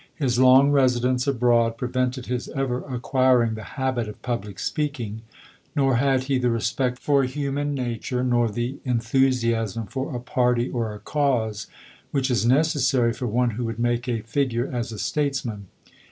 His 0.15 0.39
long 0.39 0.71
resi 0.71 0.99
dence 1.03 1.27
abroad 1.27 1.77
prevented 1.77 2.25
his 2.25 2.49
ever 2.55 2.83
acquiring 2.85 3.53
the 3.53 3.63
habit 3.77 4.07
of 4.09 4.19
public 4.23 4.57
speaking; 4.57 5.21
nor 5.75 5.97
had 5.97 6.23
he 6.23 6.39
the 6.39 6.49
re 6.49 6.59
spect 6.59 6.97
for 6.97 7.23
human 7.23 7.75
nature, 7.75 8.23
nor 8.23 8.49
the 8.49 8.79
enthusiasm 8.83 9.85
for 9.85 10.15
a 10.15 10.19
party 10.19 10.67
or 10.69 10.91
a 10.95 10.99
cause, 10.99 11.67
which 12.09 12.31
is 12.31 12.47
necessary 12.47 13.13
for 13.13 13.27
one 13.27 13.51
who 13.51 13.65
would 13.65 13.77
make 13.77 14.07
a 14.09 14.21
figure 14.23 14.65
as 14.73 14.91
a 14.91 14.97
statesman. 14.97 15.67